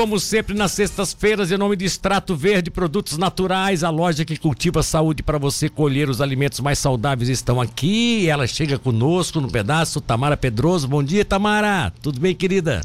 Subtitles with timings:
[0.00, 4.82] como sempre, nas sextas-feiras, em nome de Extrato Verde, produtos naturais, a loja que cultiva
[4.82, 8.26] saúde para você colher os alimentos mais saudáveis estão aqui.
[8.26, 10.88] Ela chega conosco no pedaço, Tamara Pedroso.
[10.88, 11.92] Bom dia, Tamara.
[12.00, 12.80] Tudo bem, querida?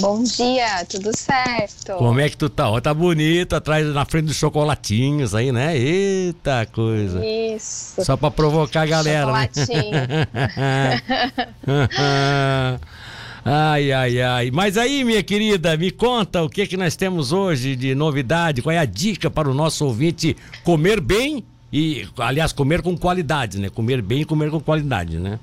[0.00, 1.92] Bom dia, tudo certo?
[1.98, 2.70] Como é que tu tá?
[2.70, 5.76] Ó, tá bonito atrás, na frente dos chocolatinhos aí, né?
[5.76, 7.20] Eita coisa.
[7.22, 8.02] Isso.
[8.02, 9.50] Só pra provocar a galera, né?
[13.50, 14.50] Ai, ai, ai.
[14.50, 18.74] Mas aí, minha querida, me conta o que que nós temos hoje de novidade, qual
[18.74, 23.70] é a dica para o nosso ouvinte comer bem e, aliás, comer com qualidade, né?
[23.70, 25.40] Comer bem e comer com qualidade, né?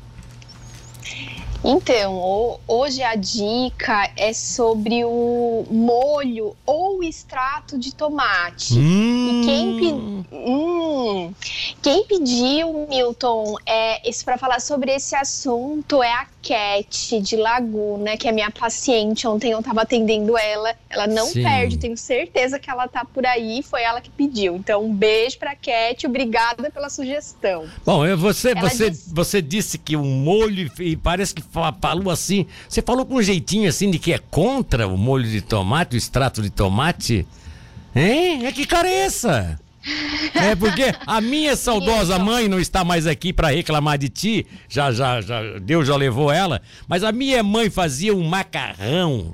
[1.64, 8.78] Então, hoje a dica é sobre o molho ou extrato de tomate.
[8.78, 9.42] Hum.
[9.42, 10.36] E quem, pe...
[10.36, 11.34] hum.
[11.82, 18.28] quem pediu, Milton, é, para falar sobre esse assunto é a Cat de Laguna, que
[18.28, 19.28] é minha paciente.
[19.28, 20.76] Ontem eu estava atendendo ela.
[20.90, 21.42] Ela não Sim.
[21.42, 23.64] perde, tenho certeza que ela tá por aí.
[23.64, 24.56] Foi ela que pediu.
[24.56, 26.06] Então, um beijo pra Cat.
[26.06, 27.66] Obrigada pela sugestão.
[27.86, 32.12] Bom, você, Ela você, disse- você disse que o molho, e parece que fa- falou
[32.12, 35.96] assim, você falou com um jeitinho assim de que é contra o molho de tomate,
[35.96, 37.26] o extrato de tomate?
[37.96, 38.46] Hein?
[38.46, 39.60] É que cara é essa?
[40.34, 44.92] É porque a minha saudosa mãe não está mais aqui para reclamar de ti, já,
[44.92, 49.34] já, já, Deus já levou ela, mas a minha mãe fazia um macarrão,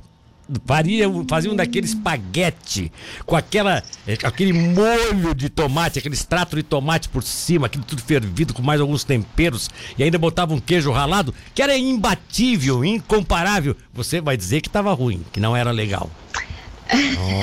[0.65, 2.91] faria, fazia um daquele espaguete
[3.25, 8.01] com aquela, eh, aquele molho de tomate, aquele extrato de tomate por cima, aquilo tudo
[8.01, 13.75] fervido com mais alguns temperos e ainda botava um queijo ralado, que era imbatível, incomparável.
[13.93, 16.09] Você vai dizer que estava ruim, que não era legal.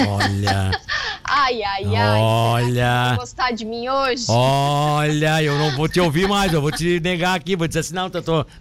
[0.09, 0.71] Olha.
[1.31, 2.21] Ai, ai, ai.
[2.21, 3.17] Olha.
[3.19, 4.25] Gostar de mim hoje?
[4.29, 7.95] Olha, eu não vou te ouvir mais, eu vou te negar aqui, vou dizer assim,
[7.95, 8.11] não,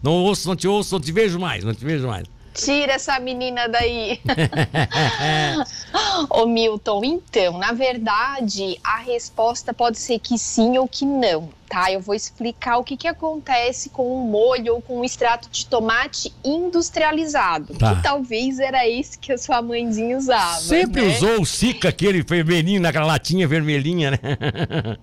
[0.04, 2.28] não ouço, não te ouço, não te vejo mais, não te vejo mais.
[2.58, 4.20] Tira essa menina daí.
[6.30, 11.92] Ô Milton, então, na verdade, a resposta pode ser que sim ou que não, tá?
[11.92, 15.66] Eu vou explicar o que, que acontece com o molho ou com o extrato de
[15.68, 17.96] tomate industrializado, Tá.
[17.96, 20.60] que talvez era esse que a sua mãezinha usava.
[20.60, 21.16] Sempre né?
[21.16, 24.18] usou o Sica, aquele vermelhinho, naquela latinha vermelhinha, né?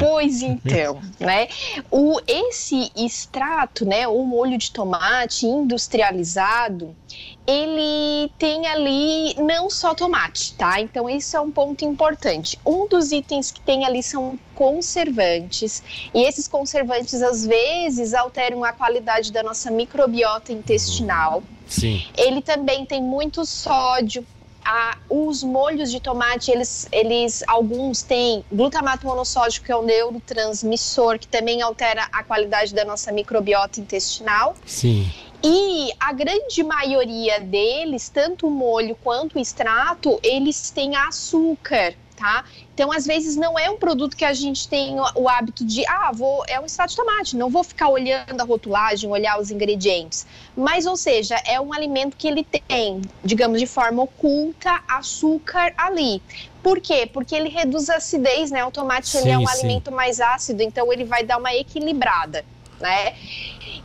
[0.00, 1.48] Pois então, né?
[1.90, 6.94] O, esse extrato, né, o molho de tomate industrializado,
[7.46, 10.80] ele tem ali não só tomate, tá?
[10.80, 12.58] Então esse é um ponto importante.
[12.66, 18.72] Um dos itens que tem ali são conservantes, e esses conservantes às vezes alteram a
[18.72, 21.42] qualidade da nossa microbiota intestinal.
[21.66, 22.04] Sim.
[22.16, 24.24] Ele também tem muito sódio.
[24.68, 31.20] Ah, os molhos de tomate, eles, eles, alguns têm glutamato monossódico, que é um neurotransmissor,
[31.20, 34.56] que também altera a qualidade da nossa microbiota intestinal.
[34.66, 35.08] Sim.
[35.44, 42.44] E a grande maioria deles, tanto o molho quanto o extrato, eles têm açúcar, tá?
[42.74, 46.10] Então, às vezes, não é um produto que a gente tem o, hábito de, ah,
[46.12, 50.26] vou, é um extrato de tomate, não vou ficar olhando a rotulagem, olhar os ingredientes.
[50.56, 56.22] Mas, ou seja, é um alimento que ele tem, digamos, de forma oculta, açúcar ali.
[56.62, 57.08] Por quê?
[57.10, 58.64] Porque ele reduz a acidez, né?
[58.64, 59.58] O tomate ele é Sim, um sim.
[59.58, 62.44] alimento mais ácido, então ele vai dar uma equilibrada,
[62.80, 63.14] né?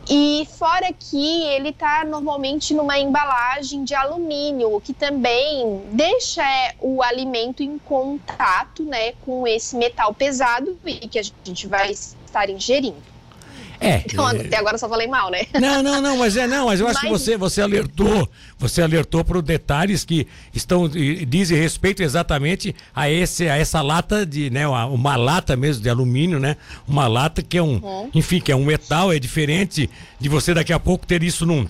[0.08, 7.02] E fora que ele tá normalmente numa embalagem de alumínio, que também deixa é, o
[7.02, 13.11] alimento em contato, né, com esse metal pesado e que a gente vai estar ingerindo.
[13.82, 14.02] É.
[14.12, 15.46] Então, até agora só falei mal, né?
[15.60, 18.28] Não, não, não, mas é não, mas eu acho que Mas- você, você alertou,
[18.58, 24.24] você alertou para os detalhes que estão dizem respeito exatamente a esse a essa lata
[24.26, 26.56] de, né, uma, lata mesmo de alumínio, né?
[26.86, 28.10] Uma lata que é um, Uhum.
[28.14, 29.88] enfim, que é um metal, é diferente
[30.20, 31.66] de você daqui a pouco ter isso num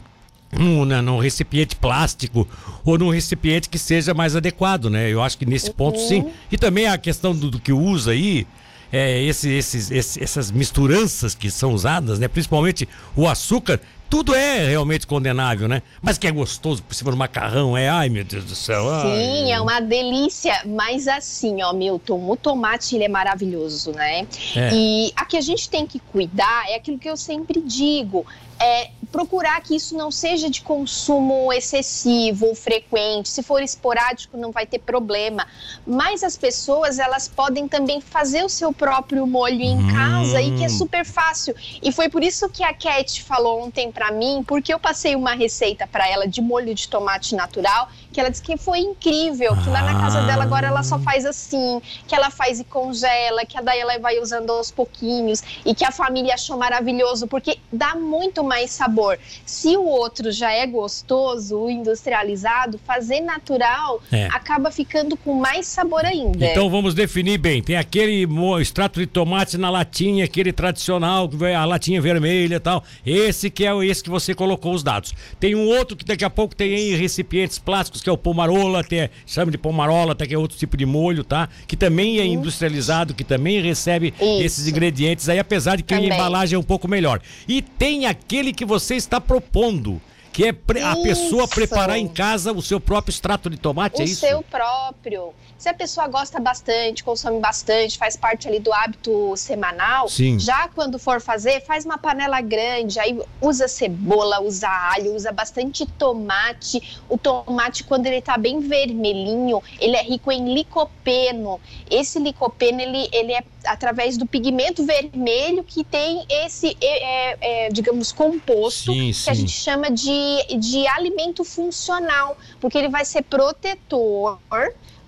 [0.54, 2.46] num, né, num recipiente plástico
[2.84, 5.08] ou num recipiente que seja mais adequado, né?
[5.08, 6.26] Eu acho que nesse ponto sim.
[6.50, 8.46] E também a questão do, do que usa aí,
[8.92, 12.28] é, esse- esses, esse- essas misturanças que são usadas, né?
[12.28, 13.80] Principalmente o açúcar,
[14.10, 15.80] tudo é realmente condenável, né?
[16.02, 18.86] Mas que é gostoso por cima do macarrão, é, ai meu Deus do céu.
[18.92, 19.02] ai.
[19.02, 20.60] Sim, é uma delícia.
[20.66, 24.26] Mas assim, ó, Milton, o tomate ele é maravilhoso, né?
[24.54, 24.70] É.
[24.74, 28.26] E a que a gente tem que cuidar é aquilo que eu sempre digo.
[28.60, 33.28] É procurar que isso não seja de consumo excessivo ou frequente.
[33.28, 35.46] Se for esporádico, não vai ter problema.
[35.86, 39.92] Mas as pessoas, elas podem também fazer o seu próprio molho em Hum.
[39.94, 41.54] casa e que é super fácil.
[41.82, 45.34] E foi por isso que a Cat falou ontem pra mim, porque eu passei uma
[45.34, 49.70] receita pra ela de molho de tomate natural que ela disse que foi incrível, que
[49.70, 50.26] lá na casa Ah.
[50.26, 54.18] dela agora ela só faz assim, que ela faz e congela, que daí ela vai
[54.18, 59.01] usando aos pouquinhos e que a família achou maravilhoso, porque dá muito mais sabor.
[59.44, 64.26] Se o outro já é gostoso, o industrializado, fazer natural É.
[64.26, 66.46] acaba ficando com mais sabor ainda.
[66.46, 67.62] Então vamos definir bem.
[67.62, 68.26] Tem aquele
[68.60, 72.82] extrato de tomate na latinha, aquele tradicional, a latinha vermelha e tal.
[73.04, 75.14] Esse que é esse que você colocou os dados.
[75.40, 78.82] Tem um outro que daqui a pouco tem em recipientes plásticos, que é o pomarola,
[78.84, 81.48] tem, chama de pomarola, até que é outro tipo de molho, tá?
[81.66, 84.42] Que também é industrializado, que também recebe Isso.
[84.42, 86.12] esses ingredientes aí, apesar de que a Também.
[86.12, 87.20] embalagem é um pouco melhor.
[87.48, 90.00] E tem aquele que você está propondo.
[90.32, 94.02] Que é pre- a pessoa preparar em casa o seu próprio extrato de tomate, o
[94.02, 94.20] é isso?
[94.20, 95.34] seu próprio.
[95.58, 100.36] Se a pessoa gosta bastante, consome bastante, faz parte ali do hábito semanal, Sim.
[100.36, 105.86] já quando for fazer, faz uma panela grande, aí usa cebola, usa alho, usa bastante
[105.86, 106.98] tomate.
[107.08, 111.60] O tomate, quando ele tá bem vermelhinho, ele é rico em licopeno.
[111.88, 117.68] Esse licopeno, ele, ele é através do pigmento vermelho que tem esse, é, é, é,
[117.68, 120.10] digamos, composto Sim, que a gente chama de,
[120.58, 124.38] de alimento funcional, porque ele vai ser protetor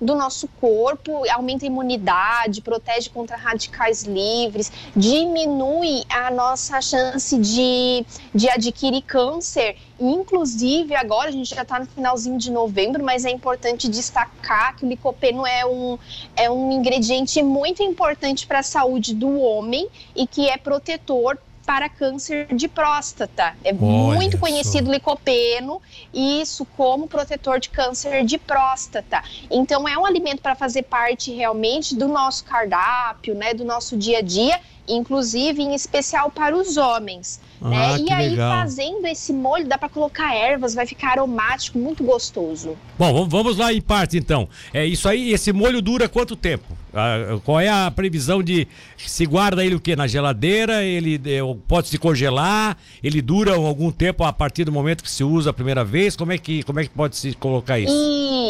[0.00, 8.04] do nosso corpo, aumenta a imunidade, protege contra radicais livres, diminui a nossa chance de,
[8.34, 9.76] de adquirir câncer.
[9.98, 14.84] Inclusive, agora a gente já está no finalzinho de novembro, mas é importante destacar que
[14.84, 15.98] o licopeno é um,
[16.36, 21.88] é um ingrediente muito importante para a saúde do homem e que é protetor para
[21.88, 23.56] câncer de próstata.
[23.64, 25.80] É Olha muito conhecido licopeno,
[26.12, 29.22] isso como protetor de câncer de próstata.
[29.50, 34.18] Então é um alimento para fazer parte realmente do nosso cardápio, né, do nosso dia
[34.18, 37.40] a dia, inclusive em especial para os homens.
[37.60, 37.76] né?
[37.94, 38.60] Ah, E que aí legal.
[38.60, 42.76] fazendo esse molho dá para colocar ervas, vai ficar aromático, muito gostoso.
[42.98, 44.48] Bom, vamos- lá em parte então.
[44.72, 46.64] É isso aí, esse molho dura quanto tempo?
[46.92, 49.96] Ah, qual é a previsão de se guarda ele o quê?
[49.96, 50.84] Na geladeira?
[50.84, 52.76] Ele é, pode se congelar?
[53.02, 56.14] Ele dura algum tempo a partir do momento que se usa a primeira vez?
[56.16, 57.92] Como é que como é que pode se colocar isso?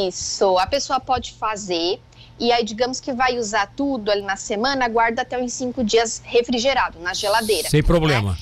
[0.09, 1.99] Isso, a pessoa pode fazer.
[2.39, 6.21] E aí, digamos que vai usar tudo ali na semana, guarda até uns cinco dias
[6.25, 7.69] refrigerado na geladeira.
[7.71, 8.37] Sem problema.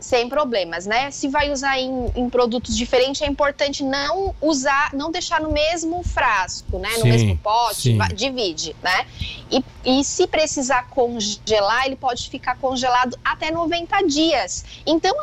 [0.00, 1.10] sem problemas, né?
[1.10, 6.02] Se vai usar em, em produtos diferentes, é importante não usar, não deixar no mesmo
[6.02, 6.88] frasco, né?
[6.96, 7.96] No Sim, mesmo pote, sim.
[7.98, 9.06] va- divide, né?
[9.50, 14.64] E, e se precisar congelar, ele pode ficar congelado até 90 dias.
[14.86, 15.14] Então,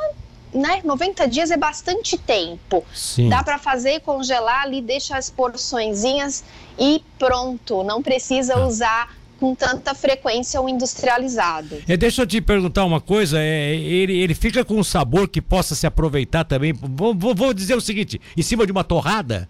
[0.55, 0.81] né?
[0.83, 2.83] 90 dias é bastante tempo.
[2.93, 3.29] Sim.
[3.29, 6.43] Dá para fazer, congelar ali, deixa as porçõezinhas
[6.79, 7.83] e pronto.
[7.83, 8.65] Não precisa Tá.
[8.65, 11.77] usar com tanta frequência o industrializado.
[11.87, 15.41] É, deixa eu te perguntar uma coisa, é, ele, ele fica com um sabor que
[15.41, 16.71] possa se aproveitar também.
[16.73, 19.47] Vou, vou- vou dizer o seguinte: em cima de uma torrada,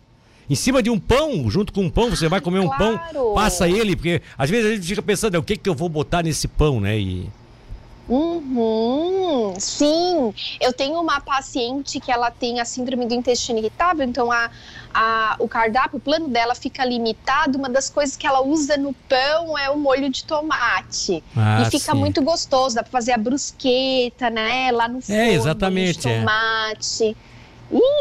[0.49, 2.97] em cima de um pão, junto com um pão, você vai comer um claro.
[3.13, 5.75] pão, passa ele, porque às vezes a gente fica pensando, "É, o que, que eu
[5.75, 6.97] vou botar nesse pão, né?
[6.99, 7.29] E,
[8.07, 14.31] Uhum, sim, eu tenho uma paciente que ela tem a síndrome do intestino irritável, então
[14.31, 14.49] a,
[14.93, 17.57] a, o cardápio, o plano dela fica limitado.
[17.57, 21.23] Uma das coisas que ela usa no pão é o molho de tomate.
[21.35, 21.97] Ah, e fica sim.
[21.97, 24.71] muito gostoso, dá para fazer a brusqueta, né?
[24.71, 26.11] Lá no forno, exatamente, é.
[26.11, 27.17] molho de tomate.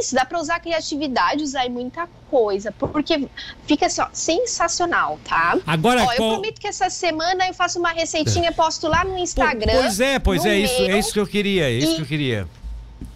[0.00, 3.26] Isso, dá para usar criatividade, usar em muita coisa, porque
[3.66, 5.58] fica assim, ó, sensacional, tá?
[5.66, 9.16] Agora, Ó, eu qual- prometo que essa semana eu faço uma receitinha, posto lá no
[9.18, 9.72] Instagram.
[9.72, 10.98] Pois é, pois é, isso, é meu.
[10.98, 12.48] isso que eu queria, é isso E- que eu queria.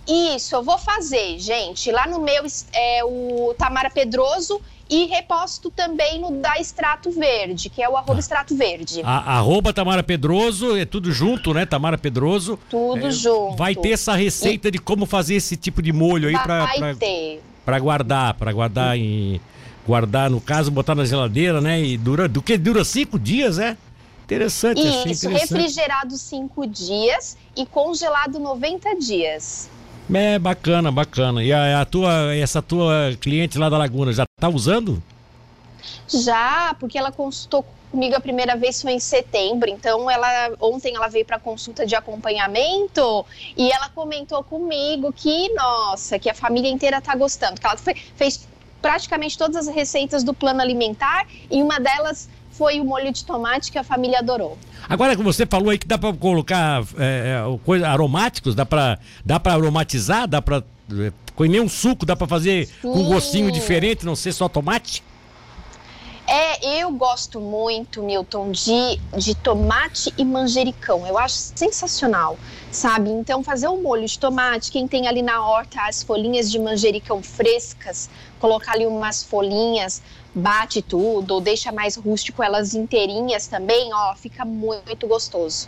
[0.07, 1.91] Isso, eu vou fazer, gente.
[1.93, 2.43] Lá no meu
[2.73, 4.59] é o Tamara Pedroso
[4.91, 9.03] e reposto também no da Extrato Verde, que é o arroba Extrato Verde.
[9.05, 11.67] A, arroba Tamara Pedroso, é tudo junto, né?
[11.67, 12.59] Tamara Pedroso.
[12.71, 13.57] Tudo É, junto.
[13.57, 16.95] Vai ter essa receita de como fazer esse tipo de molho aí pra, Vai pra,
[16.95, 17.43] ter.
[17.65, 19.41] pra guardar, pra guardar em.
[19.87, 21.81] Guardar, no caso, botar na geladeira, né?
[21.81, 22.29] E dura.
[22.29, 23.77] Do que dura cinco dias, é?
[24.25, 25.55] Interessante, achei Isso, interessante.
[25.55, 29.71] refrigerado 5 dias e congelado 90 dias.
[30.13, 31.43] É bacana, bacana.
[31.43, 35.03] E a, a tua, essa tua cliente lá da Laguna já tá usando?
[36.09, 41.09] Já, porque ela consultou comigo a primeira vez foi em setembro, então ela ontem ela
[41.09, 43.25] veio para consulta de acompanhamento
[43.57, 47.97] e ela comentou comigo que nossa, que a família inteira tá gostando, que ela fe-
[48.15, 48.47] fez
[48.83, 53.71] praticamente todas as receitas do plano alimentar e uma delas foi o molho de tomate
[53.71, 54.59] que a família adorou.
[54.89, 58.99] Agora que você falou aí que dá pra colocar é, é, coisa, aromáticos, dá pra,
[59.25, 60.63] dá pra aromatizar, dá pra.
[60.93, 63.09] É, com nenhum suco, dá pra fazer com um Sim.
[63.13, 65.05] gostinho diferente, não ser só tomate?
[66.31, 71.07] É, eu gosto muito, Milton, de, de tomate e manjericão.
[71.07, 72.39] Eu acho sensacional,
[72.71, 73.09] sabe?
[73.09, 77.23] Então, fazer um molho de tomate, quem tem ali na horta as folhinhas de manjericão
[77.23, 80.03] frescas, colocar ali umas folhinhas,
[80.35, 85.67] bate tudo, ou deixa mais rústico elas inteirinhas também, ó, fica muito gostoso.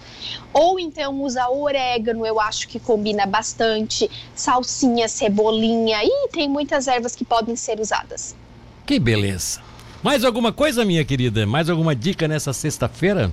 [0.52, 7.16] Ou então usa orégano, eu acho que combina bastante, salsinha, cebolinha, e tem muitas ervas
[7.16, 8.36] que podem ser usadas.
[8.84, 9.69] Que beleza.
[10.02, 11.46] Mais alguma coisa, minha querida?
[11.46, 13.32] Mais alguma dica nessa sexta-feira?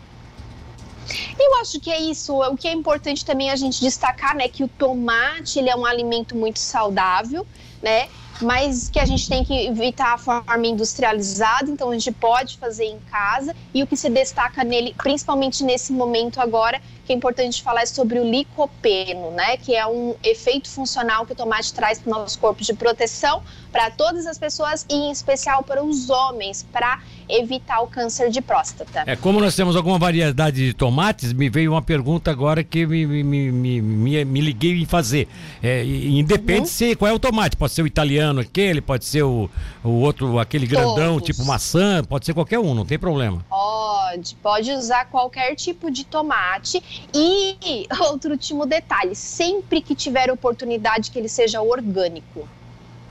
[1.39, 2.33] Eu acho que é isso.
[2.33, 5.85] O que é importante também a gente destacar, né, que o tomate ele é um
[5.85, 7.47] alimento muito saudável,
[7.81, 8.09] né?
[8.41, 12.85] Mas que a gente tem que evitar a forma industrializada, então a gente pode fazer
[12.85, 13.55] em casa.
[13.73, 17.85] E o que se destaca nele, principalmente nesse momento agora, que é importante falar é
[17.85, 19.55] sobre o licopeno, né?
[19.55, 23.41] Que é um efeito funcional que o tomate traz para o nosso corpo de proteção
[23.71, 28.41] para todas as pessoas e em especial para os homens, para evitar o câncer de
[28.41, 29.03] próstata.
[29.05, 33.05] É, como nós temos alguma variedade de tomates, me veio uma pergunta agora que me,
[33.05, 35.27] me, me, me, me liguei em fazer.
[35.61, 36.65] É, independe uhum.
[36.65, 39.49] se qual é o tomate, pode ser o italiano aquele, pode ser o,
[39.83, 41.25] o outro, aquele grandão, Todos.
[41.25, 43.45] tipo maçã, pode ser qualquer um, não tem problema.
[43.49, 46.81] Pode, pode usar qualquer tipo de tomate
[47.13, 52.47] e outro último detalhe, sempre que tiver oportunidade que ele seja orgânico.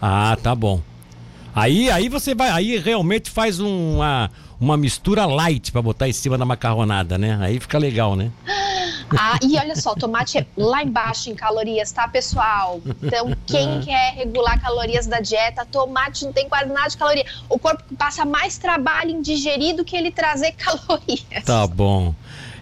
[0.00, 0.80] Ah, tá bom.
[1.57, 6.37] Aí, aí você vai, aí realmente faz uma, uma mistura light para botar em cima
[6.37, 7.39] da macarronada, né?
[7.41, 8.31] Aí fica legal, né?
[9.17, 12.83] Ah, e olha só, tomate é lá embaixo em calorias, tá, pessoal?
[13.03, 17.25] Então, quem quer regular calorias da dieta, tomate não tem quase nada de caloria.
[17.49, 21.43] O corpo passa mais trabalho em digerir do que ele trazer calorias.
[21.43, 22.15] Tá bom.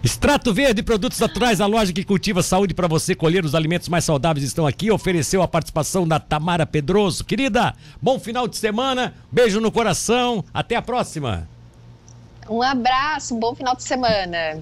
[0.05, 4.05] Extrato Verde, produtos naturais, a loja que cultiva saúde para você colher os alimentos mais
[4.05, 4.91] saudáveis estão aqui.
[4.91, 7.25] Ofereceu a participação da Tamara Pedroso.
[7.25, 11.49] Querida, bom final de semana, beijo no coração, até a próxima.
[12.47, 14.61] Um abraço, um bom final de semana.